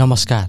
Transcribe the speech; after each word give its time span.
नमस्कार। 0.00 0.48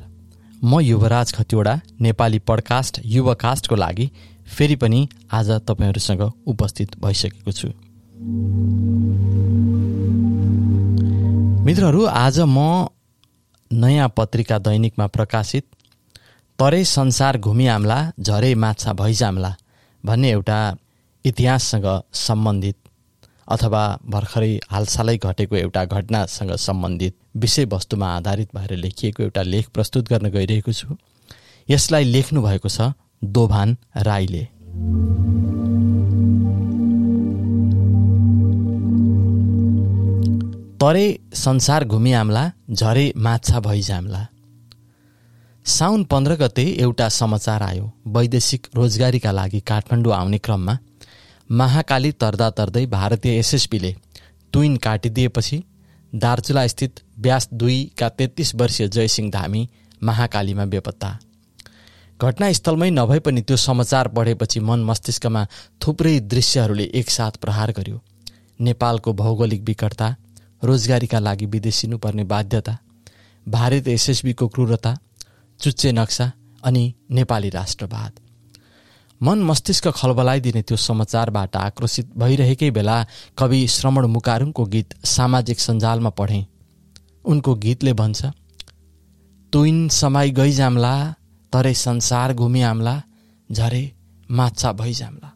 म 0.64 0.80
युवराज 0.80 1.34
खतिवडा 1.34 1.74
नेपाली 2.00 2.40
पडकास्ट 2.40 3.00
युवकास्टको 3.06 3.76
लागि 3.76 4.06
फेरि 4.48 4.76
पनि 4.76 5.00
आज 5.32 5.50
तपाईँहरूसँग 5.68 6.22
उपस्थित 6.48 6.88
भइसकेको 7.00 7.52
छु। 7.52 7.68
मित्रहरू 11.66 12.06
आज 12.06 12.40
म 12.40 12.88
नयाँ 13.72 14.08
पत्रिका 14.18 14.58
दैनिकमा 14.58 15.08
प्रकाशित 15.08 15.66
तरै 16.60 16.84
संसार 16.84 17.38
घुमिआम्ला 17.38 18.00
झरै 18.20 18.54
माछा 18.54 18.94
भैजाम्ला 18.94 19.56
भन्ने 20.06 20.32
एउटा 20.32 20.60
इतिहाससँग 21.26 21.90
सम्बन्धित 22.14 22.81
अथवा 23.48 24.00
भर्खरै 24.10 24.60
हालसालै 24.70 25.18
घटेको 25.18 25.56
एउटा 25.56 25.86
घटनासँग 25.86 26.52
सम्बन्धित 26.52 27.16
विषयवस्तुमा 27.38 28.16
आधारित 28.16 28.50
भएर 28.56 28.76
लेखिएको 28.76 29.24
एउटा 29.24 29.42
लेख 29.42 29.70
प्रस्तुत 29.70 30.10
गर्न 30.10 30.30
गइरहेको 30.30 30.72
छु। 30.72 30.96
यसलाई 31.70 32.04
लेख्नु 32.04 32.42
भएको 32.42 32.70
छ 32.70 32.92
दोभान 33.24 33.78
राईले। 33.98 34.44
तरे 40.82 41.20
संसार 41.34 41.86
घुमिआम्ला 41.86 42.52
झरे 42.72 43.14
माछा 43.18 43.60
भइजाम्ला 43.60 44.28
साउन 45.66 46.04
पन्ध्र 46.04 46.36
गते 46.36 46.64
एउटा 46.80 47.10
समाचार 47.10 47.62
आयो 47.62 47.92
वैदेशिक 48.08 48.68
रोजगारीका 48.76 49.32
लागि 49.32 49.60
काठमाडौँ 49.60 50.14
आउने 50.14 50.38
क्रममा 50.38 50.78
महाकाली 51.52 52.12
तर्दा 52.12 52.50
तर्दै 52.50 52.86
भारतीय 52.86 53.38
एसएसपीले 53.38 53.96
तुइन 54.54 54.76
काटिदिएपछि 54.78 55.62
दार्चुला 56.14 56.66
स्थित 56.68 57.00
व्यास 57.20 57.48
दुईका 57.54 58.10
तेत्तिस 58.10 58.54
वर्षीय 58.56 58.88
जयसिंह 58.88 59.30
धामी 59.32 59.68
महाकालीमा 60.04 60.66
बेपत्ता। 60.66 61.10
घटनास्थलमै 62.20 62.90
नभए 62.90 63.20
पनि 63.20 63.42
त्यो 63.42 63.58
समाचार 63.58 64.08
पढेपछि 64.08 64.60
मन 64.60 64.84
मस्तिष्कमा 64.84 65.46
थुप्रै 65.82 66.20
दृश्यहरूले 66.20 66.84
एकसाथ 66.94 67.32
प्रहार 67.42 67.72
गर्यो। 67.72 68.02
नेपालको 68.60 69.14
भौगोलिक 69.14 69.62
विकटता 69.64 70.16
रोजगारीका 70.64 71.20
लागि 71.20 71.46
विदेशिनुपर्ने 71.46 72.24
बाध्यता 72.24 72.78
भारत 73.46 73.88
एसएसबीको 73.90 74.48
क्रूरता 74.48 74.98
चुच्चे 75.60 75.92
नक्सा 75.92 76.32
अनि 76.64 76.94
नेपाली 77.12 77.50
राष्ट्रवाद। 77.50 78.12
मन 79.22 79.42
मस्तिष्क 79.44 79.88
खलबलाइदिने 79.96 80.62
त्यो 80.68 80.78
समाचारबाट 80.80 81.56
आक्रोशित 81.58 82.08
भइरहेकै 82.18 82.70
बेला 82.72 82.98
कवि 83.38 83.60
श्रवण 83.68 84.06
मुकारुङको 84.14 84.64
गीत 84.66 84.94
सामाजिक 85.08 85.60
सञ्जालमा 85.60 86.10
पढेँ। 86.20 86.46
उनको 87.26 87.52
गीतले 87.56 87.94
भन्छ 87.94 88.20
तुइन 89.54 89.78
समाई 89.94 90.32
गइजाम्ला 90.32 90.94
तरै 91.54 91.74
संसार 91.78 92.34
घुमिआम्ला 92.34 92.96
झरे 93.50 93.84
माछा 94.30 94.72
भइजाम्ला 94.74 95.30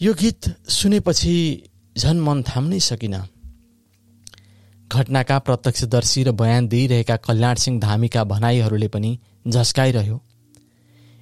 यो 0.00 0.12
गीत 0.14 0.48
सुनेपछि 0.70 1.34
झन् 1.96 2.20
मन 2.20 2.42
थाम्नै 2.48 2.80
सकिन। 2.80 3.16
घटनाका 4.90 5.38
प्रत्यक्षदर्शी 5.38 6.22
र 6.24 6.30
बयान 6.32 6.68
दिइरहेका 6.68 7.16
कल्याण 7.26 7.54
सिंह 7.56 7.80
धामीका 7.80 8.24
भनाइहरूले 8.24 8.88
पनि 8.88 9.18
झस्काइरह्यो। 9.48 10.18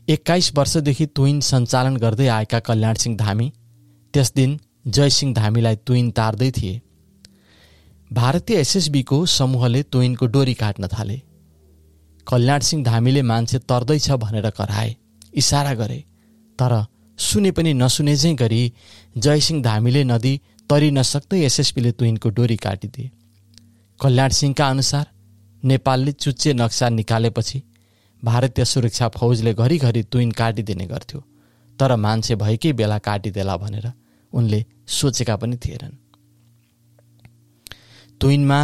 एक्काइस 0.09 0.51
वर्षदेखि 0.55 1.05
तुइन 1.07 1.39
सञ्चालन 1.41 1.97
गर्दै 1.97 2.27
आएका 2.29 2.59
कल्याण 2.61 2.95
सिंह 2.95 3.17
धामी 3.17 3.53
त्यस 4.15 4.33
दिन 4.35 4.59
जयसिंह 4.87 5.33
धामीलाई 5.35 5.77
तुइन 5.77 6.11
तार्दै 6.11 6.51
थिए। 6.51 6.81
भारतीय 8.11 8.57
एसएसबीको 8.57 9.25
समूहले 9.27 9.83
तुइनको 9.83 10.27
डोरी 10.27 10.55
काट्न 10.55 10.89
थाले। 10.89 11.21
कल्याण 12.27 12.61
सिंह 12.61 12.85
धामीले 12.85 13.23
मान्छे 13.23 13.59
तर्दैछ 13.59 14.11
भनेर 14.11 14.51
कराए 14.51 14.95
इसारा 15.35 15.75
गरे 15.75 15.99
तर 16.59 16.85
सुने 17.19 17.51
पनि 17.51 17.75
नसुने 17.75 18.17
चाहिँ 18.17 18.37
गरी 18.37 18.63
जयसिंह 19.17 19.63
धामीले 19.63 20.05
नदी 20.05 20.41
तरि 20.71 20.91
नसक्दै 20.91 21.45
एसएसपीले 21.45 21.93
तुइनको 21.93 22.29
डोरी 22.31 22.57
काटिदिए। 22.57 23.11
कल्याण 24.01 24.31
सिंहका 24.31 24.69
अनुसार 24.69 25.07
नेपालले 25.63 26.13
चुच्चे 26.15 26.53
नक्सा 26.55 26.89
निकालेपछि 26.91 27.63
भारतीय 28.25 28.65
सुरक्षा 28.65 29.09
फौजले 29.09 29.55
घरिघरि 29.55 30.03
तुइन 30.03 30.31
काटिदिने 30.31 30.87
गर्थ्यो। 30.87 31.21
तर 31.79 31.97
मान्छे 31.97 32.35
भएकै 32.35 32.73
बेला 32.73 32.99
काटिदेला 32.99 33.57
भनेर 33.57 33.87
उनले 34.33 34.65
सोचेका 34.89 35.37
पनि 35.37 35.57
थिएनन्। 35.57 35.97
तुइनमा 38.21 38.61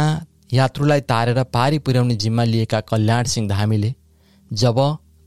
यात्रुलाई 0.53 1.01
तारेर 1.01 1.43
पारी 1.43 1.79
पुर्याउने 1.79 2.15
जिम्मा 2.15 2.43
लिएका 2.43 2.79
कल्याण 2.81 3.23
सिंह 3.25 3.47
धामीले 3.49 3.93
जब 4.51 4.77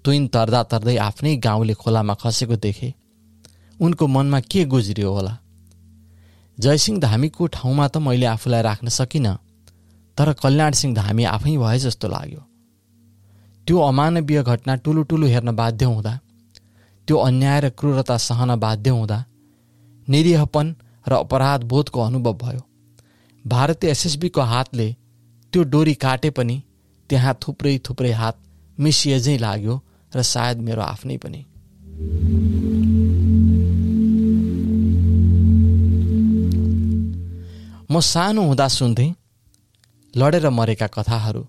तुइन 0.05 0.27
तर्दा 0.29 0.63
तर्दै 0.63 0.97
आफ्नै 0.99 1.37
गाउँले 1.37 1.75
खोलामा 1.75 2.15
खसेको 2.15 2.57
देखे 2.57 2.93
उनको 3.81 4.07
मनमा 4.07 4.41
के 4.41 4.65
गुज्रियो 4.65 5.13
होला? 5.13 5.39
जयसिंह 6.59 7.01
धामीको 7.01 7.47
ठाउँमा 7.47 7.87
त 7.89 7.97
मैले 7.99 8.27
आफूलाई 8.27 8.63
राख्न 8.63 8.89
सकिनँ 8.89 9.37
तर 10.19 10.33
कल्याण 10.33 10.73
सिंह 10.73 10.95
धामी 10.95 11.25
आफै 11.25 11.57
भए 11.57 11.79
जस्तो 11.79 12.09
लाग्यो। 12.09 12.43
त्यो 13.67 13.79
अमानवीय 13.81 14.43
घटना 14.43 14.75
ठुलो 14.77 15.27
हेर्न 15.27 15.51
बाध्य 15.57 15.85
हुँदा 15.85 16.19
त्यो 17.09 17.17
अन्याय 17.19 17.61
र 17.61 17.69
क्रूरता 17.71 18.17
सहन 18.17 18.55
बाध्य 18.57 18.91
हुँदा 18.91 19.19
निरीहपन 20.09 20.75
र 21.09 21.13
अपराध 21.15 21.63
बोधको 21.65 22.01
अनुभव 22.01 22.33
भयो। 22.43 22.61
भारतीय 23.45 23.91
एसएसबीको 23.91 24.41
हातले 24.43 24.89
त्यो 25.53 25.63
डोरी 25.63 25.95
काटे 25.95 26.31
पनि 26.31 26.57
त्यहाँ 27.11 27.35
थुप्रै 27.43 27.79
थुप्रै 27.79 28.13
हात 28.13 28.37
मिसिएझै 28.79 29.37
लाग्यो 29.39 29.75
र 30.13 30.23
सायद 30.23 30.59
मेरो 30.59 30.83
आफ्नै 30.83 31.17
पनि। 31.17 31.41
म 37.91 38.01
सानो 38.03 38.43
हुँदा 38.43 38.69
सुन्थेँ 38.69 39.11
लडेर 40.15 40.49
मरेका 40.51 40.87
कथाहरू 40.87 41.43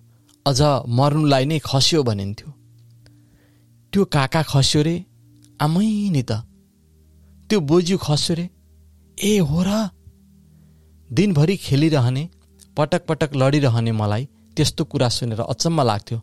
अझ 0.45 0.61
मर्नुलाई 0.97 1.45
नै 1.45 1.57
खस्यो 1.65 2.01
भनिन्थ्यो। 2.03 2.49
त्यो 3.93 4.01
काका 4.05 4.41
खस्यो 4.51 4.81
रे 4.87 4.95
आमै 5.59 5.87
नि 6.15 6.23
त। 6.29 6.31
त्यो 7.49 7.59
बोजू 7.69 7.97
खस्यो 7.97 8.33
रे 8.35 8.45
ए 9.17 9.31
हो 9.49 9.59
र। 9.67 9.69
दिनभरि 11.09 11.55
खेलिरहने 11.65 12.23
पटक 12.77 13.01
पटक 13.09 13.31
लडिरहने 13.41 13.91
मलाई 13.91 14.23
त्यस्तो 14.55 14.83
कुरा 14.91 15.09
सुनेर 15.09 15.41
अचम्म 15.43 15.81
लाग्थ्यो। 15.81 16.19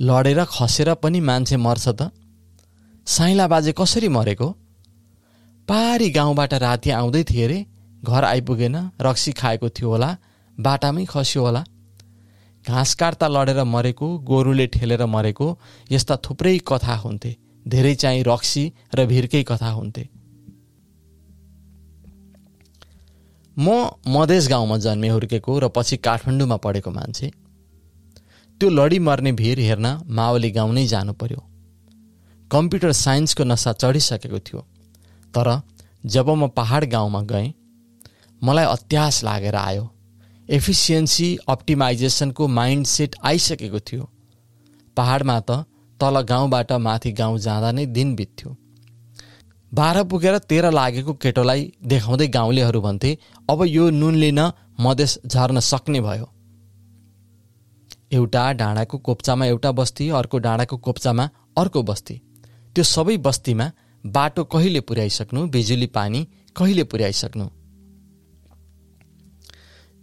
लडेर 0.00 0.40
खसेर 0.54 0.88
पनि 1.02 1.20
मान्छे 1.20 1.56
मर्छ 1.56 1.86
त। 1.88 2.10
साइला 3.06 3.46
बाजे 3.46 3.72
कसरी 3.78 4.08
मरेको? 4.08 4.48
पारी 5.68 6.08
गाउँबाट 6.10 6.52
राति 6.66 6.90
आउँदै 6.90 7.22
थिए 7.30 7.46
रे 7.46 7.58
घर 8.02 8.24
आइपुगेन 8.24 8.76
रक्सी 9.00 9.32
खाएको 9.32 9.68
थियो 9.68 9.88
होला 9.88 10.10
बाटामै 10.58 11.04
खस्यो 11.04 11.42
होला। 11.46 11.62
घाँस 12.66 12.94
काट्दा 12.94 13.26
लडेर 13.28 13.62
मरेको 13.64 14.06
गोरुले 14.28 14.66
ठेलेर 14.74 15.04
मरेको 15.06 15.46
यस्ता 15.90 16.16
थुप्रै 16.24 16.58
कथा 16.66 16.94
हुन्थे। 16.96 17.32
धेरै 17.66 17.94
चाहिँ 17.94 18.22
रक्सी 18.26 18.64
र 18.94 19.06
भिरकै 19.06 19.42
कथा 19.42 19.70
हुन्थे। 19.70 20.04
म 23.56 23.68
मधेस 24.08 24.48
गाउँमा 24.48 24.76
जन्मे 24.78 25.08
हुर्केको 25.08 25.58
र 25.58 25.68
पछि 25.68 25.96
काठमाडौँमा 25.96 26.56
पढेको 26.64 26.90
मान्छे। 26.90 27.30
त्यो 28.60 28.68
लडी 28.70 28.98
मर्ने 28.98 29.32
भिर 29.32 29.58
हेर्न 29.60 29.86
माओली 30.10 30.50
गाउँ 30.50 30.72
नै 30.74 30.86
जानु 30.86 31.12
पर्यो 31.12 31.40
कम्प्युटर 32.50 32.92
साइन्सको 32.94 33.44
नसा 33.44 33.72
चढिसकेको 33.72 34.38
थियो। 34.38 34.60
तर 35.34 35.48
जब 36.04 36.28
म 36.30 36.48
पहाड 36.50 36.84
गाउँमा 36.90 37.20
गएँ 37.22 37.52
मलाई 38.42 38.64
अत्यास 38.66 39.24
लागेर 39.24 39.56
आयो। 39.56 39.84
एफिसियन्सी 40.48 41.36
अप्टिमाइजेसनको 41.48 42.46
माइन्ड 42.48 42.86
सेट 42.86 43.16
आइसकेको 43.24 43.80
थियो। 43.80 44.08
पहाडमा 44.96 45.40
त 45.40 45.64
तल 46.00 46.20
गाउँबाट 46.22 46.72
माथि 46.72 47.12
गाउँ 47.12 47.38
जाँदा 47.38 47.70
नै 47.72 47.86
दिन 47.88 48.14
बित्थ्यो। 48.16 48.56
बाह्र 49.72 50.04
पुगेर 50.04 50.38
तेह्र 50.38 50.70
लागेको 50.70 51.12
केटोलाई 51.14 51.72
देखाउँदै 51.84 52.28
गाउँलेहरू 52.28 52.80
भन्थे 52.80 53.16
अब 53.50 53.64
यो 53.66 53.88
नुनले 53.90 54.30
न 54.30 54.50
मधेस 54.80 55.18
झर्न 55.26 55.60
सक्ने 55.60 56.00
भयो। 56.00 56.28
एउटा 58.12 58.52
डाँडाको 58.52 58.98
कोप्चामा 58.98 59.46
एउटा 59.46 59.72
बस्ती 59.72 60.08
अर्को 60.10 60.38
डाँडाको 60.38 60.76
कोप्चामा 60.76 61.28
अर्को 61.58 61.82
बस्ती। 61.82 62.20
त्यो 62.74 62.84
सबै 62.84 63.16
बस्तीमा 63.18 63.70
बाटो 64.04 64.44
कहिले 64.44 64.80
पुर्याइसक्नु 64.80 65.46
बिजुली 65.48 65.86
पानी 65.90 66.26
कहिले 66.56 66.84
पुर्याइसक्नु? 66.84 67.46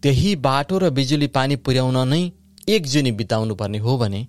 त्यही 0.03 0.35
बाटो 0.35 0.77
र 0.77 0.89
बिजुली 0.89 1.27
पानी 1.27 1.55
पुर्याउन 1.55 1.97
नै 2.07 2.31
एक 2.69 2.85
जुनी 2.85 3.11
बिताउनु 3.11 3.55
पर्ने 3.55 3.77
हो 3.77 3.97
भने 3.97 4.27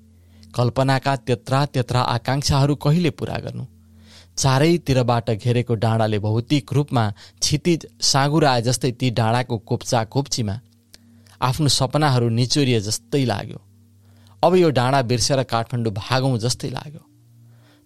कल्पनाका 0.55 1.17
त्यत्रा 1.17 1.67
त्यत्रा 1.67 2.01
आकाङ्क्षाहरू 2.01 2.75
कहिले 2.75 3.11
पुरा 3.11 3.39
गर्नु? 3.39 3.65
चारैतिरबाट 4.37 5.31
घेरेको 5.31 5.75
डाँडाले 5.75 6.19
भौतिक 6.19 6.73
रूपमा 6.73 7.05
क्षितिज 7.41 7.87
साँगुराए 8.01 8.63
जस्तै 8.63 8.91
ती 8.91 9.11
डाँडाको 9.11 9.59
कोप्चा 9.59 10.05
कोप्चीमा 10.05 10.61
आफ्नो 11.43 11.69
सपनाहरू 11.69 12.29
निचोरिए 12.29 12.81
जस्तै 12.81 13.25
लाग्यो। 13.25 13.59
अब 14.43 14.55
यो 14.55 14.71
डाँडा 14.71 15.03
बिर्सेर 15.03 15.43
काठमाडौँ 15.43 15.93
भागौँ 15.93 16.39
जस्तै 16.39 16.71
लाग्यो। 16.71 17.03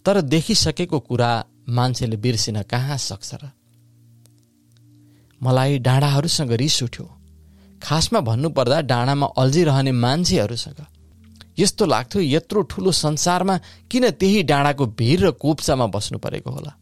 तर 0.05 0.21
देखिसकेको 0.21 0.99
कुरा 0.99 1.31
मान्छेले 1.69 2.17
बिर्सिन 2.17 2.61
कहाँ 2.61 2.97
सक्छ 2.97 3.33
र? 3.33 3.49
मलाई 5.43 5.79
डाँडाहरूसँग 5.79 6.51
रिस 6.51 6.83
उठ्यो। 6.83 7.18
खासमा 7.83 8.19
भन्नुपर्दा 8.19 8.81
डाँडामा 8.81 9.27
अल्झिरहने 9.37 9.91
मान्छेहरूसँग 9.91 10.85
यस्तो 11.59 11.85
लाग्थ्यो 11.85 12.21
यत्रो 12.21 12.61
ठुलो 12.61 12.91
संसारमा 12.91 13.57
किन 13.91 14.09
त्यही 14.09 14.43
डाँडाको 14.43 14.85
भिर 14.85 15.25
र 15.27 15.31
कोप्चामा 15.31 15.87
बस्नु 15.87 16.17
परेको 16.17 16.51
होला? 16.51 16.73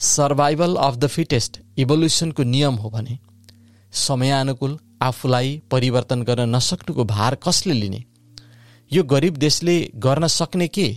सर्भाइभल 0.00 0.76
अफ 0.76 0.96
द 0.96 1.06
फिटेस्ट 1.06 1.60
इभोल्युसनको 1.78 2.42
नियम 2.42 2.74
हो 2.74 2.90
भने 2.90 3.18
समयानुकूल 3.92 4.78
आफूलाई 5.02 5.62
परिवर्तन 5.70 6.22
गर्न 6.22 6.54
नसक्नुको 6.56 7.04
भार 7.04 7.34
कसले 7.34 7.74
लिने? 7.74 8.04
यो 8.92 9.02
गरिब 9.04 9.36
देशले 9.36 9.90
गर्न 9.96 10.26
सक्ने 10.26 10.68
के? 10.68 10.88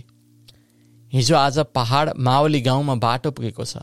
हिजो 1.12 1.36
आज 1.36 1.58
पहाड 1.74 2.10
मावली 2.18 2.60
गाउँमा 2.60 2.94
बाटो 2.94 3.30
पुगेको 3.30 3.64
छ। 3.64 3.76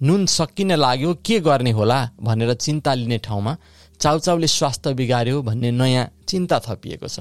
नुन 0.00 0.26
सकिन 0.26 0.72
लाग्यो 0.74 1.14
के 1.24 1.38
गर्ने 1.40 1.70
होला 1.70 1.98
भनेर 2.20 2.52
चिन्ता 2.54 2.94
लिने 2.94 3.18
ठाउँमा 3.18 3.56
चाउचाउले 4.00 4.46
स्वास्थ्य 4.46 4.94
बिगार्यो 4.94 5.42
भन्ने 5.42 5.70
नयाँ 5.72 6.06
चिन्ता 6.28 6.58
थपिएको 6.58 7.08
छ। 7.08 7.20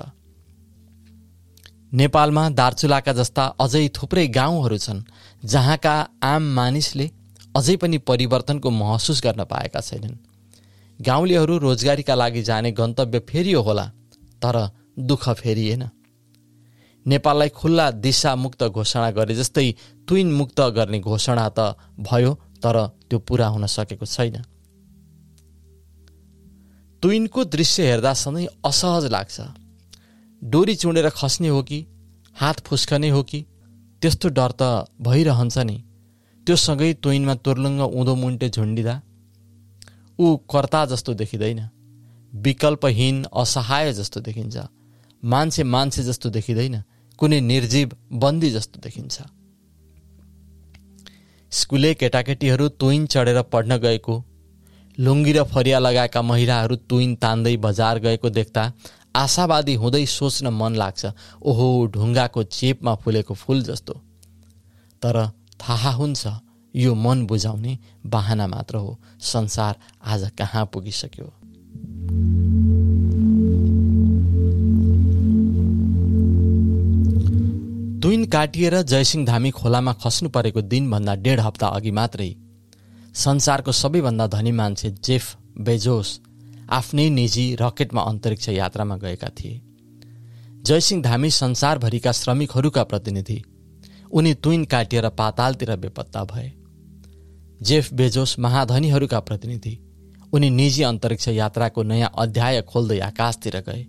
नेपालमा 1.94 2.50
दार्चुलाका 2.52 3.14
जस्ता 3.14 3.44
अझै 3.60 3.88
थुप्रै 3.96 4.28
गाउँहरू 4.28 4.78
छन् 4.78 5.02
जहाँका 5.46 5.96
आम 6.24 6.44
मानिसले 6.56 7.10
अझै 7.56 7.76
पनि 7.76 7.98
परिवर्तनको 8.04 8.70
महसुस 8.72 9.22
गर्न 9.24 9.44
पाएका 9.46 9.80
छैनन्। 9.80 10.18
गाउँलेहरू 11.00 11.58
रोजगारीका 11.58 12.16
लागि 12.16 12.42
जाने 12.44 12.72
गन्तव्य 12.72 13.20
फेरियो 13.30 13.62
होला 13.62 13.86
तर 14.42 14.58
दुःख 15.00 15.30
फेरिएन। 15.34 15.84
नेपाललाई 17.06 17.50
खुल्ला 17.50 17.90
दिशा 18.04 18.36
मुक्त 18.36 18.64
घोषणा 18.66 19.10
गरे 19.12 19.36
जस्तै 19.36 19.72
तुइन 20.08 20.32
मुक्त 20.34 20.62
गर्ने 20.76 21.00
घोषणा 21.00 21.48
त 21.50 21.76
भयो 22.02 22.32
तर 22.64 22.76
त्यो 23.10 23.20
पुरा 23.20 23.48
हुन 23.48 23.66
सकेको 23.68 24.06
छैन। 24.06 24.36
तुइनको 27.04 27.44
दृश्य 27.46 27.88
हेर्दा 27.88 28.14
सधैँ 28.14 28.48
असहज 28.66 29.06
लाग्छ। 29.06 29.42
डोरी 30.42 30.76
चुडेर 30.76 31.10
खस्ने 31.10 31.48
हो 31.48 31.62
कि 31.64 31.80
हात 32.36 32.60
फुस्कने 32.60 33.10
हो 33.10 33.22
कि 33.24 33.46
त्यस्तो 34.02 34.30
डर 34.30 34.52
त 34.52 34.62
भइरहन्छ 35.02 35.58
नि। 35.60 35.78
त्यो 36.48 36.56
सँगै 36.56 36.94
तुइनमा 36.94 37.36
तुर्लुङ्ग 37.36 37.82
उँधो 37.82 38.16
मुन्टे 38.16 38.50
झुन्डिँदा 38.50 38.96
ऊ 40.20 40.36
कर्ता 40.50 40.86
जस्तो 40.86 41.14
देखिँदैन। 41.14 41.62
विकल्पहीन 42.34 43.24
असहाय 43.34 43.94
जस्तो 43.94 44.20
देखिन्छ। 44.20 44.58
मान्छे 45.24 45.64
मान्छे 45.64 46.04
जस्तो 46.04 46.30
देखिँदैन। 46.30 46.76
कुनै 47.20 47.40
निर्जीव 47.42 47.90
बन्दी 48.14 48.50
जस्तो 48.52 48.80
देखिन्छ। 48.80 49.22
स्कुले 51.52 51.94
केटाकेटीहरू 51.94 52.68
तुइन 52.70 53.06
चढेर 53.06 53.42
पढ्न 53.42 53.78
गएको। 53.78 54.16
लुङ्गी 54.98 55.34
र 55.34 55.44
फरिया 55.44 55.80
लगाएका 55.80 56.22
महिलाहरू 56.22 56.76
तुइन 56.90 57.16
तान्दै 57.16 57.56
बजार 57.58 58.00
गएको 58.00 58.30
देख्दा 58.30 58.64
आशावादी 59.16 59.74
हुँदै 59.76 60.06
सोच्न 60.06 60.48
मन 60.52 60.76
लाग्छ 60.76 61.12
ओहो 61.42 61.68
ढुङ्गाको 61.88 62.44
चेपमा 62.44 62.96
फुलेको 62.96 63.34
फुल 63.34 63.64
जस्तो। 63.64 63.94
तर 65.02 65.16
थाहा 65.62 65.92
हुन्छ 65.92 66.28
यो 66.74 66.96
मन 66.96 67.26
बुझाउने 67.26 67.78
बाहना 68.06 68.48
मात्र 68.48 68.76
हो 68.76 68.98
संसार 69.24 69.76
आज 70.06 70.30
कहाँ 70.38 70.66
पुगिसक्यो। 70.74 71.28
तुइन 78.16 78.26
काटिएर 78.26 78.82
जयसिंह 78.82 79.26
धामी 79.26 79.50
खोलामा 79.52 79.94
खस्नु 79.94 80.30
परेको 80.30 80.62
दिनभन्दा 80.64 81.16
डेढ 81.16 81.40
हप्ता 81.40 81.68
अघि 81.68 81.92
मात्रै 81.92 82.28
संसारको 83.14 83.72
सबैभन्दा 83.72 84.28
धनी 84.28 84.52
मान्छे 84.52 84.90
जेफ 85.04 85.36
बेजोस 85.60 86.12
आफ्नै 86.70 87.10
निजी 87.10 87.44
रकेटमा 87.62 88.02
अन्तरिक्ष 88.02 88.50
यात्रामा 88.50 88.98
गएका 88.98 89.30
थिए। 89.30 89.60
जयसिंह 90.64 91.02
धामी 91.04 91.30
संसारभरिका 91.30 92.12
श्रमिकहरूका 92.12 92.84
प्रतिनिधि 92.84 93.42
उनी 94.12 94.34
तुइन 94.34 94.64
काटिएर 94.66 95.10
पातालतिर 95.10 95.76
बेपत्ता 95.76 96.24
भए। 96.24 96.52
जेफ 97.62 97.94
बेजोस 97.94 98.38
महाधनीहरूका 98.40 99.20
प्रतिनिधि 99.20 99.76
उनी 100.34 100.50
निजी 100.52 100.84
अन्तरिक्ष 100.84 101.28
यात्राको 101.34 101.84
नयाँ 101.84 102.12
अध्याय 102.18 102.62
खोल्दै 102.62 103.00
आकाशतिर 103.02 103.60
गए। 103.60 103.86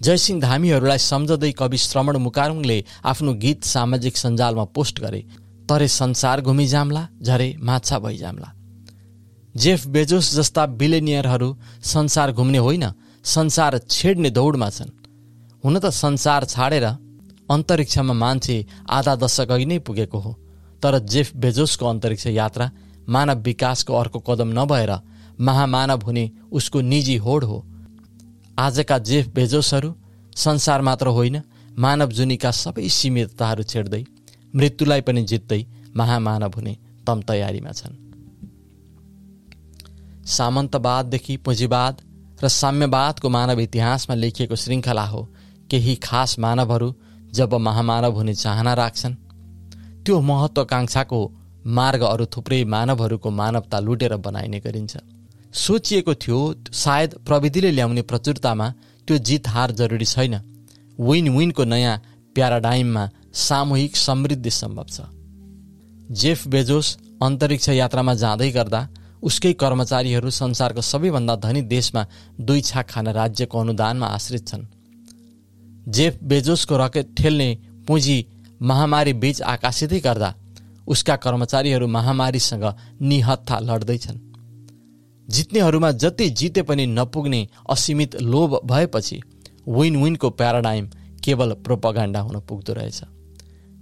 जयसिंह 0.00 0.40
धामीहरूलाई 0.40 0.98
सम्झँदै 0.98 1.52
कवि 1.52 1.78
श्रवण 1.78 2.16
मुकारुङले 2.16 2.78
आफ्नो 3.04 3.32
गीत 3.34 3.64
सामाजिक 3.64 4.16
सञ्जालमा 4.16 4.64
पोस्ट 4.74 5.00
गरे 5.00 5.20
तरे 5.68 5.88
संसार 5.88 6.40
घुमिजाम्ला 6.40 7.02
झरे 7.22 7.48
माछा 7.60 7.98
भइजाम्ला 7.98 8.52
जेफ 9.54 9.86
बेजोस 9.86 10.34
जस्ता 10.34 10.66
बिलेनियरहरू 10.66 11.48
संसार 11.84 12.32
घुम्ने 12.32 12.58
होइन 12.58 12.84
संसार 13.24 13.78
छेड्ने 13.90 14.30
दौडमा 14.30 14.68
छन्। 14.70 14.90
हुन 15.64 15.78
त 15.78 15.90
संसार 15.94 16.44
छाडेर 16.44 16.84
अन्तरिक्षमा 17.48 18.14
मान्छे 18.14 18.56
आधा 18.90 19.14
दशक 19.16 19.50
अघि 19.50 19.66
नै 19.66 19.78
पुगेको 19.78 20.18
हो 20.18 20.32
तर 20.82 20.98
जेफ 20.98 21.36
बेजोसको 21.36 21.86
अन्तरिक्ष 21.86 22.26
यात्रा 22.26 22.70
मानव 23.08 23.40
विकासको 23.40 23.94
अर्को 23.94 24.18
कदम 24.20 24.52
नभएर 24.58 24.92
महामानव 25.40 26.00
हुने 26.06 26.30
उसको 26.52 26.80
निजी 26.80 27.16
होड 27.16 27.44
हो। 27.44 27.58
आजका 28.58 28.98
जेफ 29.00 29.28
बेजोसहरू 29.28 29.90
संसार 30.36 30.80
मात्र 30.80 31.06
होइन 31.08 31.40
मानव 31.78 32.10
जुनीका 32.10 32.50
सबै 32.50 32.88
सीमितताहरू 32.88 33.62
छेड्दै 33.62 34.02
मृत्युलाई 34.54 35.00
पनि 35.00 35.22
जित्दै 35.24 35.60
महामानव 35.96 36.52
हुने 36.56 36.74
तम 37.06 37.20
तयारीमा 37.20 37.72
छन्। 37.72 37.94
सामन्तवाददेखि 40.26 41.36
पुँजीवाद 41.36 41.94
र 42.42 42.48
साम्यवादको 42.48 43.28
मानव 43.28 43.60
इतिहासमा 43.60 44.14
लेखिएको 44.14 44.56
श्रृङ्खला 44.56 45.06
हो 45.06 45.22
केही 45.70 45.94
खास 46.02 46.38
मानवहरू 46.38 46.88
जब 47.32 47.54
महामानव 47.60 48.12
हुने 48.14 48.34
चाहना 48.34 48.74
राख्छन् 48.74 49.14
त्यो 50.04 50.20
महत्वाकांक्षाको 50.20 51.20
मार्ग 51.66 52.02
अरू 52.04 52.26
थुप्रै 52.26 52.64
मानवहरूको 52.64 53.30
मानवता 53.30 53.78
लुटेर 53.80 54.16
बनाइने 54.16 54.60
गरिन्छ। 54.60 54.96
सोचिएको 55.54 56.14
थियो 56.14 56.38
सायद 56.74 57.14
प्रविधिले 57.26 57.70
ल्याउने 57.70 58.02
प्रचुरतामा 58.02 58.68
त्यो 59.08 59.18
जित 59.18 59.48
हार 59.48 59.70
जरुरी 59.70 60.04
छैन। 60.04 60.34
विन 60.98 61.28
विनको 61.28 61.64
नयाँ 61.64 61.96
प्याराडाइममा 62.34 63.08
सामूहिक 63.32 63.96
समृद्धि 63.96 64.50
सम्भव 64.50 64.86
छ। 64.90 65.00
जेफ 66.12 66.46
बेजोस 66.48 66.96
अन्तरिक्ष 67.22 67.68
यात्रामा 67.68 68.14
जाँदै 68.14 68.50
गर्दा 68.50 68.88
उसकै 69.22 69.52
कर्मचारीहरू 69.52 70.30
संसारको 70.30 70.80
सबैभन्दा 70.82 71.36
धनी 71.36 71.62
देशमा 71.64 72.06
दुई 72.40 72.60
छाक 72.60 72.90
खान 72.90 73.08
राज्यको 73.10 73.60
अनुदानमा 73.60 74.06
आश्रित 74.08 74.48
छन्। 74.48 74.66
जेफ 75.88 76.18
बेजोसको 76.22 76.76
रकेट 76.76 77.14
ठेल्ने 77.16 77.48
पुँजी 77.86 78.18
महामारी 78.62 79.12
बीच 79.12 79.42
आकाशितै 79.44 80.00
गर्दा 80.00 80.34
उसका 80.86 81.16
कर्मचारीहरू 81.16 81.86
महामारीसँग 81.88 82.64
निहत्था 83.00 83.58
लड्दैछन्। 83.60 84.33
जित्नेहरूमा 85.28 85.90
जति 85.92 86.28
जिते 86.30 86.62
पनि 86.62 86.86
नपुग्ने 86.86 87.48
असीमित 87.70 88.16
लोभ 88.22 88.60
भएपछि 88.64 89.20
विन 89.68 90.02
विनको 90.02 90.30
प्याराडाइम 90.30 90.88
केवल 91.24 91.52
प्रोपगान्डा 91.64 92.20
हुन 92.20 92.40
पुग्दो 92.40 92.72
रहेछ। 92.72 93.00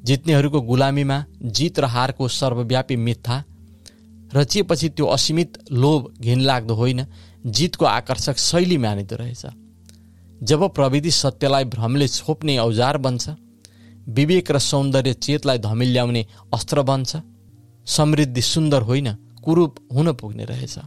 जित्नेहरूको 0.05 0.61
गुलामीमा 0.61 1.25
जित 1.43 1.79
र 1.81 1.85
हारको 1.85 2.29
सर्वव्यापी 2.29 2.97
मिथ्या 2.97 3.45
रचिएपछि 4.35 4.89
त्यो 4.89 5.07
असीमित 5.07 5.59
लोभ 5.73 6.13
घिनलाग्दो 6.21 6.75
होइन 6.75 7.07
जितको 7.47 7.85
आकर्षक 7.85 8.39
शैली 8.39 8.79
मानिदो 8.79 9.17
रहेछ। 9.17 9.47
जब 10.43 10.63
प्रविधि 10.75 11.11
सत्यलाई 11.11 11.65
भ्रमले 11.65 12.09
छोप्ने 12.09 12.59
औजार 12.59 12.99
बन्छ 12.99 13.29
विवेक 14.09 14.51
र 14.51 14.59
सौन्दर्य 14.59 15.13
चेतलाई 15.15 15.59
धमिल्याउने 15.59 16.27
अस्त्र 16.55 16.83
बन्छ 16.83 17.17
समृद्धि 17.87 18.43
सुन्दर 18.43 18.83
होइन 18.83 19.15
कुरूप 19.45 19.77
हुन 19.93 20.13
पुग्ने 20.13 20.45
रहेछ। 20.45 20.79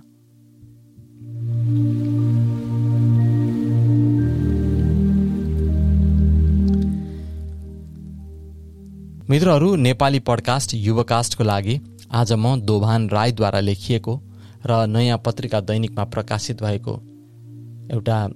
मित्रहरू 9.30 9.76
नेपाली 9.76 10.20
पडकास्ट 10.20 10.74
युवकास्टको 10.74 11.44
लागि 11.44 11.82
आज 12.12 12.34
म 12.34 12.62
दोभान 12.62 13.10
राईद्वारा 13.10 13.60
लेखिएको 13.60 14.22
र 14.66 14.86
नयाँ 14.86 15.18
पत्रिका 15.26 15.60
दैनिकमा 15.60 16.04
प्रकाशित 16.04 16.64
भएको 16.64 16.92
एउटा 17.92 18.28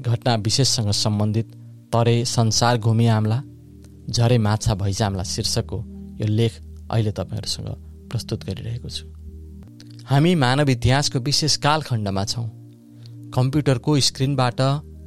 घटना 0.00 0.34
विशेषसँग 0.34 0.90
सम्बन्धित 0.90 1.52
तरे 1.92 2.24
संसार 2.24 2.78
घुमी 2.78 3.06
आम्ला 3.06 3.42
झरे 4.10 4.38
माछा 4.38 4.74
भैजामला 4.74 5.22
शीर्षकको 5.22 5.84
यो 6.20 6.26
लेख 6.26 6.52
अहिले 6.90 7.12
तपाईँहरूसँग 7.12 7.68
प्रस्तुत 8.10 8.44
गरिरहेको 8.44 8.88
छु। 8.88 9.06
हामी 10.04 10.34
मानव 10.34 10.70
इतिहासको 10.70 11.18
विशेष 11.18 11.56
कालखण्डमा 11.56 12.24
छौँ। 12.24 12.61
कम्प्युटरको 13.34 13.98
स्क्रिनबाट 14.00 14.60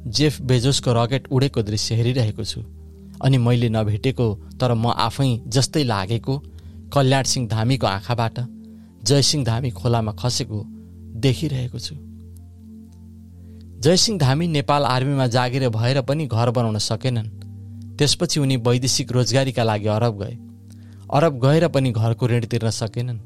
जेफ 0.08 0.40
बेजोसको 0.42 0.92
रकेट 0.92 1.28
उडेको 1.30 1.62
दृश्य 1.62 1.94
हेरिरहेको 1.94 2.44
छु। 2.44 2.60
अनि 3.22 3.38
मैले 3.38 3.68
नभेटेको 3.68 4.26
तर 4.60 4.74
म 4.74 4.92
आफै 4.98 5.28
जस्तै 5.48 5.82
लागेको 5.84 6.34
कल्याण 6.94 7.24
सिंह 7.24 7.48
धामीको 7.48 7.86
आँखाबाट 7.86 8.36
जयसिंह 9.02 9.44
धामी 9.44 9.70
खोलामा 9.70 10.12
खसेको 10.12 10.62
देखिरहेको 11.22 11.78
छु। 11.78 11.94
जयसिंह 13.80 14.18
धामी 14.18 14.46
नेपाल 14.48 14.84
आर्मीमा 14.84 15.26
जागिर 15.26 15.68
भएर 15.68 16.00
पनि 16.02 16.26
घर 16.26 16.50
बनाउन 16.50 16.78
सकेनन्। 16.78 17.28
त्यसपछि 17.96 18.40
उनी 18.40 18.56
वैदेशिक 18.56 19.12
रोजगारीका 19.12 19.62
लागि 19.62 19.88
अरब 19.88 20.14
गए। 20.22 20.34
अरब 21.14 21.40
गएर 21.40 21.68
पनि 21.68 21.90
घरको 21.92 22.26
ऋण 22.26 22.44
तिर्न 22.46 22.70
सकेनन्। 22.70 23.18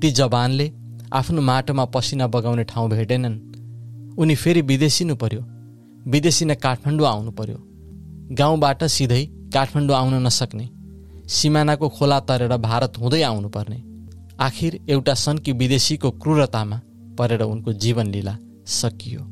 ती 0.00 0.10
जवानले 0.10 0.72
आफ्नो 1.12 1.40
माटोमा 1.42 1.84
पसिना 1.84 2.26
बगाउने 2.26 2.64
ठाउँ 2.64 2.90
भेटेनन्। 2.90 3.34
उनी 4.18 4.34
फेरि 4.34 4.62
विदेशिनु 4.62 5.14
पर्यो। 5.16 5.42
विदेशी 6.10 6.44
नै 6.44 6.54
काठमाडौँ 6.54 7.06
आउनु 7.08 7.30
पर्यो। 7.30 7.58
गाउँबाट 8.32 8.84
सिधै 8.86 9.24
काठमाडौँ 9.54 9.96
आउन 9.96 10.14
नसक्ने। 10.26 10.66
सिमानाको 11.28 11.88
खोला 11.88 12.18
तरेर 12.20 12.56
भारत 12.58 12.98
हुँदै 12.98 13.22
आउनुपर्ने 13.22 13.78
आखिर 14.40 14.78
एउटा 14.88 15.14
सन्की 15.14 15.52
विदेशीको 15.52 16.10
क्रूरतामा 16.22 16.80
परेर 17.18 17.42
उनको 17.42 17.72
जीवन 17.72 18.06
लीला 18.06 18.36
सकियो। 18.72 19.22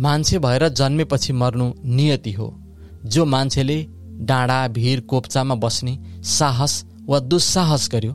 मान्छे 0.00 0.38
भएर 0.38 0.68
जन्मेपछि 0.68 1.32
मर्नु 1.32 1.72
नियति 1.86 2.32
हो। 2.32 2.48
जो 3.04 3.24
मान्छेले 3.24 3.78
डाँडा 4.20 4.68
भिर 4.68 5.00
कोप्चामा 5.00 5.54
बस्ने 5.54 5.98
साहस 6.28 6.74
वा 7.08 7.18
दुस्साहस 7.20 7.88
गर्यो 7.92 8.12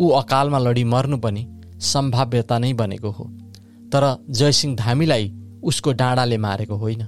ऊ 0.00 0.08
अकालमा 0.14 0.58
लडी 0.58 0.84
मर्नु 0.84 1.16
पनि 1.18 1.46
सम्भाव्यता 1.82 2.58
नै 2.58 2.72
बनेको 2.72 3.10
हो। 3.10 3.24
तर 3.92 4.04
जयसिंह 4.30 4.76
धामीलाई 4.76 5.32
उसको 5.62 5.92
डाँडाले 5.92 6.36
मारेको 6.38 6.76
होइन 6.76 7.06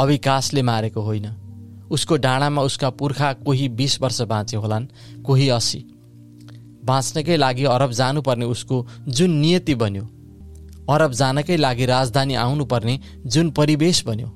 अविकासले 0.00 0.62
मारेको 0.62 1.00
होइन। 1.00 1.26
उसको 1.90 2.16
डाँडामा 2.16 2.62
उसका 2.62 2.90
पुर्खा 2.90 3.32
कोही 3.44 3.68
बिस 3.70 4.00
वर्ष 4.02 4.20
बाँचे 4.22 4.56
होलान् 4.56 4.86
कोही 5.22 5.48
असी 5.48 5.78
बाँच्नकै 6.84 7.36
लागि 7.36 7.64
अरब 7.66 7.92
जानुपर्ने 7.92 8.44
उसको 8.46 8.86
जुन 9.08 9.30
नियति 9.30 9.74
बन्यो 9.74 10.04
अरब 10.90 11.12
जानकै 11.12 11.56
लागि 11.56 11.86
राजधानी 11.86 12.34
आउनुपर्ने 12.34 12.98
जुन 13.26 13.50
परिवेश 13.50 14.04
बन्यो। 14.06 14.28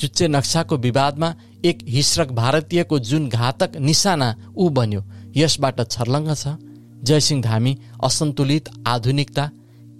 चुच्चे 0.00 0.28
नक्साको 0.28 0.76
विवादमा 0.78 1.34
एक 1.64 1.78
हिस्रक 1.88 2.32
भारतीयको 2.32 2.98
जुन 3.00 3.28
घातक 3.28 3.76
निशाना 3.78 4.34
ऊ 4.56 4.68
बन्यो 4.70 5.02
यसबाट 5.36 5.80
छर्लङ्ग 5.90 6.34
छ। 6.34 6.56
जयसिंह 7.04 7.42
धामी 7.42 7.76
असन्तुलित 8.04 8.68
आधुनिकता 8.86 9.50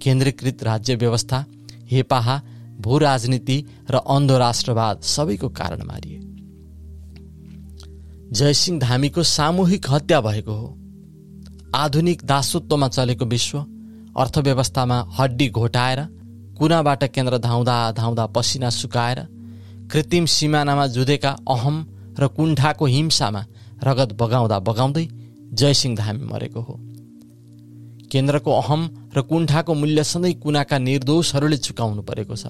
केन्द्रीकृत 0.01 0.63
राज्य 0.63 0.95
व्यवस्था 0.95 1.45
हेपाहा 1.91 2.41
भू 2.79 2.97
राजनीति 2.97 3.63
र 3.89 3.95
अन्धो 3.95 4.37
राष्ट्रवाद 4.37 5.01
सबैको 5.01 5.49
कारण 5.49 5.83
मारिए। 5.83 6.19
जयसिंह 8.31 8.79
धामीको 8.79 9.23
सामूहिक 9.23 9.89
हत्या 9.89 10.21
भएको 10.21 10.51
हो। 10.51 10.77
आधुनिक 11.75 12.21
दासत्वमा 12.25 12.87
चलेको 12.87 13.25
विश्व 13.25 13.57
अर्थव्यवस्थामा 14.17 14.97
हड्डी 15.19 15.49
घोटाएर 15.49 15.99
कुनाबाट 16.57 17.03
केन्द्र 17.03 17.37
धाउँदा 17.37 17.91
धाउँदा 17.91 18.25
पसिना 18.25 18.69
सुकाएर 18.69 19.19
कृत्रिम 19.91 20.25
सिमानामा 20.25 20.87
जुधेका 20.87 21.29
अहम 21.49 21.85
र 22.19 22.27
कुण्ठाको 22.27 22.85
हिंसामा 22.85 23.45
रगत 23.83 24.13
बगाउँदा 24.13 24.59
बगाउँदै 24.59 25.07
जयसिंह 25.53 25.95
धामी 25.97 26.25
मरेको 26.25 26.61
हो। 26.61 26.79
केन्द्रको 28.11 28.51
अहम 28.51 29.00
र 29.15 29.21
कुण्ठाको 29.21 29.73
मूल्य 29.73 30.03
सधैँ 30.03 30.33
कुनाका 30.33 30.77
निर्दोषहरूले 30.77 31.57
चुकाउनु 31.57 32.01
परेको 32.01 32.35
छ। 32.35 32.47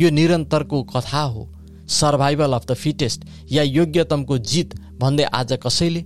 यो 0.00 0.10
निरन्तरको 0.10 0.82
कथा 0.82 1.22
हो। 1.22 1.48
सर्भाइभल 1.88 2.52
अफ 2.52 2.66
द 2.66 2.74
फिटेस्ट 2.74 3.24
या 3.52 3.62
योग्यतमको 3.62 4.38
जित 4.38 4.74
भन्दै 4.98 5.24
आज 5.24 5.52
कसैले 5.62 6.04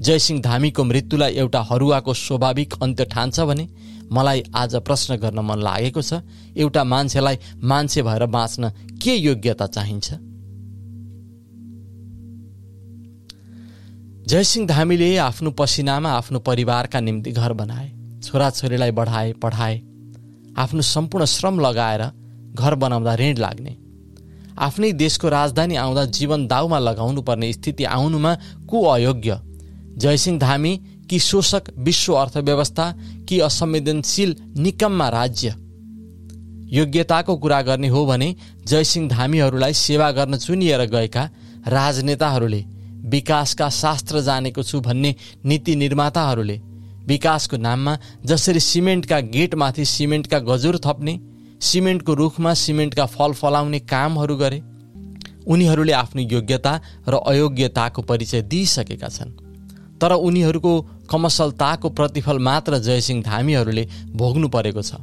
जयसिंह 0.00 0.40
धामीको 0.42 0.84
मृत्युलाई 0.84 1.34
एउटा 1.34 1.60
हरुवाको 1.62 2.14
स्वाभाविक 2.14 2.74
अन्त्य 2.82 3.04
ठान्छ 3.04 3.40
भने 3.40 3.68
मलाई 4.12 4.42
आज 4.54 4.76
प्रश्न 4.76 5.16
गर्न 5.16 5.38
मन 5.38 5.58
लागेको 5.58 6.02
छ 6.02 6.22
एउटा 6.56 6.84
मान्छेलाई 6.84 7.38
मान्छे 7.62 8.02
भएर 8.02 8.26
बाँच्न 8.26 8.70
के 9.02 9.14
योग्यता 9.14 9.66
चाहिन्छ? 9.66 10.14
जयसिंह 14.26 14.66
धामीले 14.66 15.16
आफ्नो 15.16 15.50
पसिनामा 15.50 16.10
आफ्नो 16.10 16.38
परिवारका 16.38 17.00
निम्ति 17.00 17.32
घर 17.32 17.52
बनाए। 17.52 17.97
छोराछोरीलाई 18.22 18.90
बढाए 18.90 19.32
पढाए 19.32 19.78
आफ्नो 20.58 20.80
सम्पूर्ण 20.80 21.24
श्रम 21.24 21.60
लगाएर 21.60 22.02
घर 22.54 22.74
बनाउँदा 22.74 23.14
ऋण 23.14 23.36
लाग्ने। 23.36 23.76
आफ्नै 24.58 24.92
देशको 24.92 25.28
राजधानी 25.28 25.76
आउँदा 25.76 26.04
जीवन 26.04 26.46
दाउमा 26.46 26.78
लगाउनु 26.78 27.22
पर्ने 27.22 27.52
स्थिति 27.52 27.84
आउनुमा 27.84 28.34
को 28.68 28.82
अयोग्य? 28.84 29.40
जयसिंह 29.96 30.38
धामी 30.38 30.76
कि 31.10 31.18
शोषक 31.18 31.62
विश्व 31.78 32.14
अर्थव्यवस्था 32.14 32.94
कि 33.28 33.40
असंवेदनशील 33.40 34.36
निकममा 34.56 35.08
राज्य? 35.08 35.54
योग्यताको 36.76 37.36
कुरा 37.36 37.62
गर्ने 37.62 37.88
हो 37.88 38.06
भने 38.06 38.36
जयसिंह 38.66 39.08
धामीहरूलाई 39.08 39.72
सेवा 39.72 40.10
गर्न 40.10 40.36
चुनिएर 40.36 40.80
गएका 40.80 41.30
राजनेताहरूले 41.66 42.64
विकासका 43.08 43.68
शास्त्र 43.68 44.20
जानेको 44.20 44.62
छु 44.62 44.80
भन्ने 44.80 45.14
नीति 45.44 45.76
निर्माताहरूले 45.76 46.60
विकासको 47.08 47.56
नाममा 47.56 47.96
जसरी 48.24 48.60
सिमेन्टका 48.60 49.18
गेटमाथि 49.34 49.84
सिमेन्टका 49.86 50.38
गजुर 50.48 50.78
थप्ने 50.86 51.18
सिमेन्टको 51.62 52.14
रुखमा 52.14 52.52
सिमेन्टका 52.54 53.06
फल 53.06 53.32
फलाउने 53.32 53.78
कामहरू 53.88 54.36
गरे 54.36 54.58
उनीहरूले 55.46 55.92
आफ्नो 55.92 56.22
योग्यता 56.22 56.72
र 57.08 57.14
अयोग्यताको 57.26 58.02
परिचय 58.02 58.42
दिइसकेका 58.44 59.08
छन्। 59.08 59.30
तर 60.00 60.12
उनीहरूको 60.12 60.72
कमसलताको 61.10 61.88
प्रतिफल 61.90 62.38
मात्र 62.38 62.78
जयसिंह 62.78 63.22
धामीहरूले 63.22 63.84
भोग्नु 64.12 64.48
परेको 64.48 64.82
छ। 64.82 65.00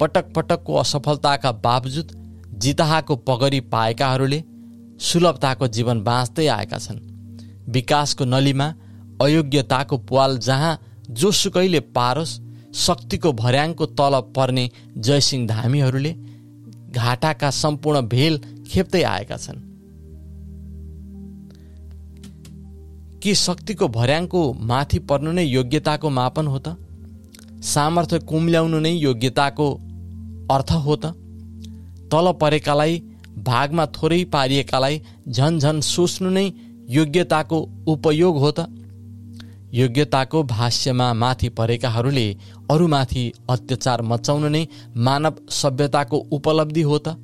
पटक 0.00 0.32
पटकको 0.36 0.74
असफलताका 0.74 1.52
बावजुद 1.60 2.08
जिताहाको 2.58 3.16
पगरी 3.28 3.60
पाएकाहरूले 3.68 4.42
सुलभताको 5.00 5.68
जीवन 5.68 6.00
बाँच्दै 6.02 6.46
आएका 6.48 6.78
छन्। 6.78 6.98
विकासको 7.68 8.24
नलीमा 8.24 8.68
अयोग्यताको 9.22 9.96
पाल 10.08 10.38
जहाँ 10.40 10.74
जोसुकैले 11.10 11.80
पारोस् 11.80 12.40
शक्तिको 12.74 13.32
भर्याङको 13.32 13.86
तल 13.86 14.20
पर्ने 14.36 14.70
जयसिंह 14.96 15.46
धामीहरूले 15.46 16.12
घाटाका 16.90 17.50
सम्पूर्ण 17.50 18.00
भेल 18.00 18.40
खेप्दै 18.68 19.02
आएका 19.02 19.36
छन्। 19.36 19.62
के 23.22 23.34
शक्तिको 23.34 23.88
भर्याङको 23.88 24.52
माथि 24.52 24.98
पर्नु 24.98 25.32
नै 25.32 25.44
योग्यताको 25.44 26.10
मापन 26.10 26.46
हो 26.46 26.58
त? 26.58 26.76
सामर्थ्य 27.64 28.18
कुम्ल्याउनु 28.18 28.78
नै 28.78 28.90
योग्यताको 28.90 29.74
अर्थ 30.50 30.72
हो 30.72 30.96
त? 30.96 31.04
तल 32.12 32.32
परेकालाई 32.32 33.02
भागमा 33.38 33.86
थोरै 33.86 34.24
पारिएकालाई 34.24 35.02
झन 35.28 35.58
झन 35.58 35.80
सोच्नु 35.80 36.30
नै 36.30 36.52
योग्यताको 36.90 37.68
उपयोग 37.86 38.38
हो 38.38 38.50
त? 38.50 38.60
योग्यताको 39.74 40.42
भाष्यमा 40.42 41.12
माथि 41.14 41.48
परेकाहरूले 41.48 42.26
अरूमाथि 42.70 43.24
अत्याचार 43.50 44.02
मचाउनु 44.02 44.48
नै 44.48 44.64
मानव 44.96 45.34
सभ्यताको 45.52 46.16
उपलब्धि 46.32 46.82
हो 46.82 46.98
त? 46.98 47.16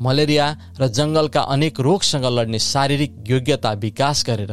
मलेरिया 0.00 0.46
र 0.80 0.86
जङ्गलका 0.88 1.40
अनेक 1.54 1.80
रोगसँग 1.80 2.24
लड्ने 2.26 2.58
शारीरिक 2.58 3.12
योग्यता 3.30 3.72
विकास 3.84 4.24
गरेर 4.26 4.52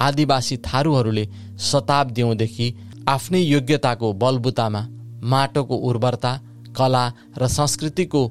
आदिवासी 0.00 0.56
थारूहरूले 0.66 1.24
शताब्दीौँदेखि 1.60 2.66
आफ्नै 3.08 3.40
योग्यताको 3.40 4.12
बलबुतामा 4.12 4.82
माटोको 5.24 5.76
उर्वरता 5.88 6.32
कला 6.76 7.04
र 7.38 7.46
संस्कृतिको 7.48 8.22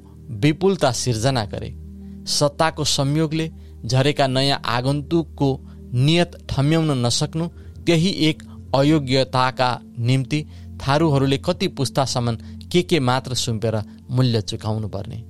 विपुलता 0.43 0.91
सिर्जना 0.91 1.45
गरे। 1.45 1.69
सत्ताको 2.29 2.83
संयोगले 2.83 3.51
झरेका 3.85 4.27
नयाँ 4.27 4.61
आगन्तुकको 4.65 5.50
नियत 6.05 6.31
ठम्याउन 6.50 6.91
नसक्नु 7.05 7.45
त्यही 7.85 8.09
एक 8.29 8.43
अयोग्यताका 8.75 9.79
निम्ति 10.00 10.45
थारूहरूले 10.81 11.38
कति 11.38 11.67
पुस्तासम्म 11.67 12.35
के 12.71 12.81
के 12.81 13.00
मात्र 13.00 13.33
सुम्पेर 13.35 13.75
मूल्य 14.09 14.41
चुकाउनु 14.41 14.88
पर्ने 14.88 15.23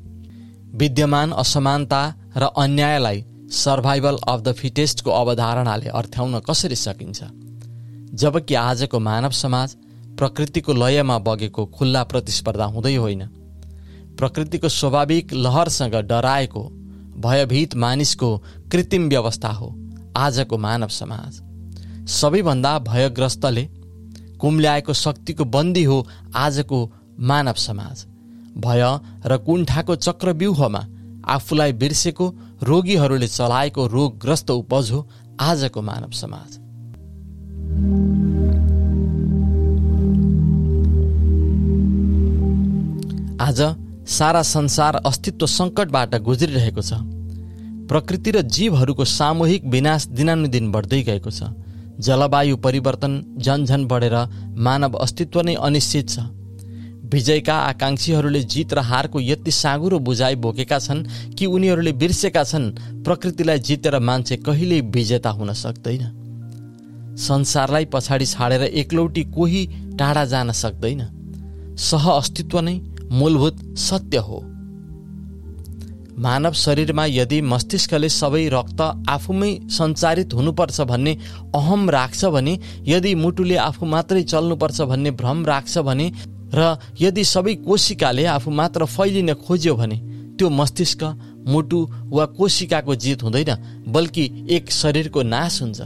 विद्यमान 0.77 1.31
असमानता 1.31 2.01
र 2.37 2.43
अन्यायलाई 2.57 3.25
सर्भाइभल 3.51 4.17
अफ 4.27 4.41
द 4.41 4.51
फिटेस्टको 4.51 5.11
अवधारणाले 5.11 5.89
अर्थ्याउन 5.89 6.39
कसरी 6.39 6.75
सकिन्छ? 6.75 7.23
जबकि 8.13 8.55
आजको 8.55 8.99
मानव 8.99 9.31
समाज 9.31 9.75
प्रकृतिको 10.17 10.73
लयमा 10.73 11.17
बगेको 11.19 11.65
खुल्ला 11.65 12.03
प्रतिस्पर्धा 12.03 12.65
हुँदै 12.65 12.95
होइन। 12.95 13.25
प्रकृतिको 14.17 14.69
स्वाभाविक 14.69 15.33
लहरसँग 15.33 15.95
डराएको 16.05 16.63
भयभीत 17.17 17.75
मानिसको 17.75 18.37
कृत्रिम 18.71 19.09
व्यवस्था 19.09 19.49
हो 19.49 19.75
आजको 20.17 20.57
मानव 20.57 20.87
समाज। 20.87 21.50
सबैभन्दा 22.07 22.77
भयग्रस्तले 22.79 23.63
कुम्ल्याएको 24.39 24.93
शक्तिको 24.93 25.45
बन्दी 25.45 25.83
हो 25.83 26.07
आजको 26.35 26.79
मानव 27.19 27.53
समाज। 27.53 28.05
भय 28.57 28.83
र 29.25 29.37
कुण्ठाको 29.37 29.95
चक्रव्यूहमा 29.95 30.85
आफूलाई 31.25 31.73
बिर्सेको 31.73 32.33
रोगीहरूले 32.63 33.27
चलाएको 33.27 33.87
रोगग्रस्त 33.87 34.51
उपज 34.51 34.91
हो 34.91 35.07
आजको 35.39 35.81
मानव 35.81 36.11
समाज। 36.11 36.59
आज 43.41 43.61
सारा 44.07 44.41
संसार 44.41 44.95
अस्तित्व 44.95 45.45
सङ्कटबाट 45.47 46.15
गुज्रिरहेको 46.15 46.81
छ। 46.81 46.93
प्रकृति 47.87 48.31
र 48.31 48.41
जीवहरूको 48.41 49.05
सामूहिक 49.05 49.65
विनाश 49.65 50.07
दिनानुदिन 50.07 50.71
बढ्दै 50.71 51.01
गएको 51.03 51.31
छ। 51.31 51.43
जलवायु 52.01 52.57
परिवर्तन 52.57 53.13
झन्झन 53.37 53.85
बढेर 53.85 54.15
मानव 54.57 54.93
अस्तित्व 54.97 55.41
नै 55.41 55.55
अनिश्चित 55.61 56.09
छ। 56.09 56.19
विजयका 57.13 57.55
आकाङ्क्षीहरूले 57.61 58.41
जित 58.43 58.73
र 58.73 58.79
हारको 58.79 59.19
यति 59.19 59.51
साँगुरो 59.51 59.99
बुझाइ 59.99 60.35
बोकेका 60.35 60.79
छन् 60.79 61.05
कि 61.35 61.45
उनीहरूले 61.45 61.91
बिर्सेका 61.93 62.43
छन् 62.43 62.71
प्रकृतिलाई 63.03 63.59
जितेर 63.59 63.99
मान्छे 63.99 64.37
कहिल्यै 64.37 64.81
विजेता 64.89 65.29
हुन 65.29 65.53
सक्दैन। 65.53 66.03
संसारलाई 67.19 67.85
पछाडि 67.85 68.25
छाडेर 68.25 68.63
एकलौटी 68.63 69.23
कोही 69.35 69.65
टाढा 69.99 70.25
जान 70.25 70.51
सक्दैन। 70.51 71.01
सह 71.77 72.09
अस्तित्व 72.11 72.59
नै 72.59 72.79
मूलभूत 73.11 73.59
सत्य 73.77 74.17
हो। 74.17 74.39
मानव 76.17 76.53
शरीरमा 76.53 77.05
यदि 77.05 77.41
मस्तिष्कले 77.41 78.09
सबै 78.09 78.47
रक्त 78.53 78.81
आफूमै 79.09 79.51
सञ्चारित 79.69 80.33
हुनुपर्छ 80.33 80.81
भन्ने 80.81 81.13
अहम 81.55 81.89
राख्छ 81.89 82.25
भने 82.25 82.57
यदि 82.87 83.13
मुटुले 83.15 83.55
आफू 83.55 83.85
मात्रै 83.85 84.23
चल्नुपर्छ 84.23 84.81
भन्ने 84.81 85.11
भ्रम 85.11 85.45
राख्छ 85.45 85.77
भने 85.77 86.11
र 86.53 86.77
यदि 87.01 87.23
सबै 87.23 87.55
कोशिकाले 87.55 88.25
आफू 88.25 88.51
मात्र 88.51 88.85
फैलिन 88.87 89.33
खोज्यो 89.33 89.75
भने 89.75 89.97
त्यो 90.37 90.49
मस्तिष्क 90.49 91.03
मुटु 91.47 91.79
वा 92.09 92.25
कोशिकाको 92.25 92.95
जित 92.95 93.23
हुँदैन 93.23 93.51
बल्कि 93.87 94.29
एक 94.49 94.71
शरीरको 94.71 95.21
नाश 95.23 95.61
हुन्छ। 95.61 95.81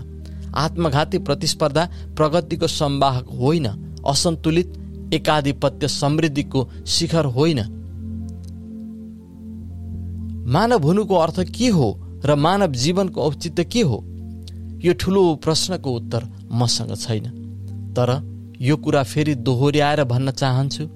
आत्मघाती 0.56 1.18
प्रतिस्पर्धा 1.18 1.84
प्रगतिको 2.18 2.68
सम्वाहक 2.68 3.28
होइन 3.40 3.68
असन्तुलित 4.08 4.74
एकाधिपत्य 5.14 5.88
समृद्धिको 5.88 6.70
शिखर 6.88 7.26
होइन। 7.26 7.60
मानव 10.46 10.84
हुनुको 10.84 11.16
अर्थ 11.16 11.40
के 11.50 11.68
हो 11.68 11.88
र 12.26 12.36
मानव 12.36 12.72
जीवनको 12.74 13.22
औचित्य 13.22 13.64
के 13.64 13.82
हो? 13.82 13.98
यो 14.86 14.94
ठुलो 14.94 15.24
प्रश्नको 15.36 15.92
उत्तर 15.92 16.24
मसँग 16.52 16.96
छैन। 16.96 17.26
तर 17.98 18.10
यो 18.62 18.76
कुरा 18.78 19.04
फेरि 19.04 19.36
दोहोऱ्याएर 19.36 20.04
भन्न 20.04 20.32
चाहन्छु 20.32 20.88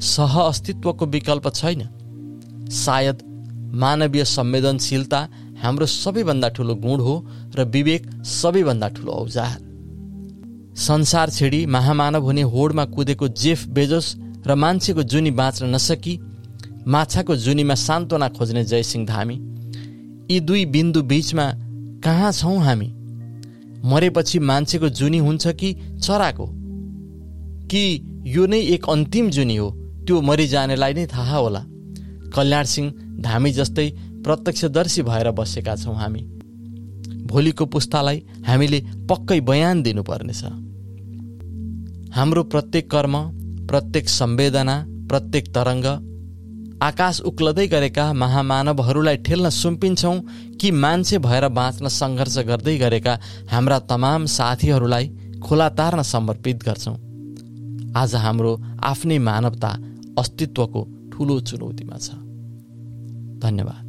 सह 0.00 0.40
अस्तित्वको 0.40 1.06
विकल्प 1.06 1.48
छैन। 1.48 1.88
सायद 2.70 3.22
मानवीय 3.74 4.24
संवेदनशीलता 4.24 5.28
हाम्रो 5.62 5.86
सबैभन्दा 5.86 6.48
ठुलो 6.48 6.74
गुण 6.74 7.00
हो 7.00 7.14
र 7.56 7.64
विवेक 7.64 8.10
सबैभन्दा 8.24 8.88
ठुलो 8.88 9.12
औजार। 9.12 9.58
संसार 10.78 11.30
छेडी 11.30 11.64
महामानव 11.66 12.24
हुने 12.24 12.42
होडमा 12.42 12.84
कुदेको 12.84 13.28
जेफ 13.28 13.66
बेजोस 13.68 14.14
र 14.46 14.54
मान्छेको 14.54 15.02
जुनी 15.02 15.30
बाँच्न 15.30 15.74
नसकी 15.74 16.14
माछाको 16.86 17.36
जुनीमा 17.36 17.74
सान्त्वना 17.74 18.28
खोज्ने 18.28 18.64
जयसिंह 18.64 19.06
धामी 19.06 19.34
यी 20.30 20.40
दुई 20.40 20.64
बिन्दु 20.66 21.02
बिचमा 21.02 21.52
कहाँ 22.04 22.32
छौँ 22.32 22.58
हामी? 22.58 22.86
मरेपछि 23.84 24.38
मान्छेको 24.38 24.88
जुनी 24.88 25.18
हुन्छ 25.18 25.46
कि 25.46 25.74
चराको? 26.02 26.46
कि 27.66 28.00
यो 28.26 28.46
नै 28.46 28.60
एक 28.60 28.88
अन्तिम 28.88 29.30
जुनी 29.30 29.56
हो? 29.56 29.70
त्यो 30.06 30.20
मरिजानेलाई 30.20 30.94
नै 30.94 31.06
थाहा 31.06 31.36
होला। 31.36 31.64
कल्याण 32.34 32.64
सिंह 32.64 32.92
धामी 33.20 33.52
जस्तै 33.52 33.90
प्रत्यक्षदर्शी 34.24 35.02
भएर 35.02 35.30
बसेका 35.30 35.76
छौँ 35.76 35.96
हामी। 35.96 36.20
भोलिको 37.26 37.66
पुस्तालाई 37.66 38.26
हामीले 38.46 38.80
पक्कै 39.10 39.40
बयान 39.40 39.82
दिनुपर्नेछ। 39.82 40.44
हाम्रो 42.14 42.42
प्रत्येक 42.44 42.90
कर्म 42.90 43.14
प्रत्येक 43.66 44.08
संवेदना 44.08 44.84
प्रत्येक 45.08 45.54
तरङ्ग 45.54 45.86
आकाश 46.82 47.20
उक्लदै 47.20 47.66
गरेका 47.66 48.12
महामानवहरूलाई 48.12 49.16
ठेल्न 49.16 49.50
सुम्पिन्छौँ 49.50 50.20
कि 50.60 50.70
मान्छे 50.70 51.18
भएर 51.18 51.48
बाँच्न 51.48 51.88
सङ्घर्ष 51.88 52.38
गर्दै 52.38 52.76
गरेका 52.78 53.18
हाम्रा 53.50 53.78
तमाम 53.78 54.26
साथीहरूलाई 54.26 55.06
खोला 55.42 55.68
तार्न 55.68 56.02
समर्पित 56.02 56.62
गर्छौँ। 56.64 56.96
आज 57.96 58.14
हाम्रो 58.14 58.52
आफ्नै 58.84 59.18
मानवता 59.18 59.70
अस्तित्वको 60.18 60.82
ठुलो 61.12 61.40
चुनौतीमा 61.40 61.96
छ। 61.96 62.10
धन्यवाद। 63.38 63.83